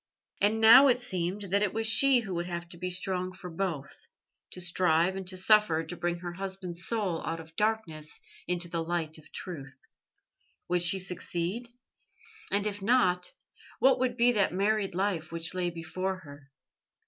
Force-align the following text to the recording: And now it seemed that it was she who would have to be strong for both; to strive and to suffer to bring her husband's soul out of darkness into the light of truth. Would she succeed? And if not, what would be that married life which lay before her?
And 0.41 0.59
now 0.59 0.87
it 0.87 0.97
seemed 0.99 1.43
that 1.51 1.61
it 1.61 1.75
was 1.75 1.85
she 1.85 2.21
who 2.21 2.33
would 2.33 2.47
have 2.47 2.67
to 2.69 2.77
be 2.79 2.89
strong 2.89 3.33
for 3.33 3.51
both; 3.51 4.07
to 4.49 4.59
strive 4.59 5.15
and 5.15 5.27
to 5.27 5.37
suffer 5.37 5.83
to 5.83 5.95
bring 5.95 6.17
her 6.21 6.33
husband's 6.33 6.83
soul 6.87 7.23
out 7.23 7.39
of 7.39 7.55
darkness 7.55 8.19
into 8.47 8.67
the 8.67 8.81
light 8.83 9.19
of 9.19 9.31
truth. 9.31 9.79
Would 10.69 10.81
she 10.81 10.97
succeed? 10.97 11.69
And 12.49 12.65
if 12.65 12.81
not, 12.81 13.33
what 13.77 13.99
would 13.99 14.17
be 14.17 14.31
that 14.31 14.51
married 14.55 14.95
life 14.95 15.31
which 15.31 15.53
lay 15.53 15.69
before 15.69 16.15
her? 16.21 16.49